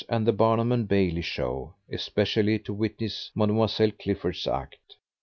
and 0.09 0.25
the 0.25 0.33
Barnum 0.33 0.83
& 0.85 0.85
Bailey 0.85 1.21
Show 1.21 1.75
especially 1.91 2.57
to 2.57 2.73
witness 2.73 3.29
Mlle. 3.35 3.67
Clifford's 3.99 4.47
act. 4.47 4.95